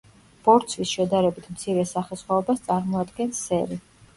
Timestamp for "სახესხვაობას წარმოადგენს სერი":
1.91-3.83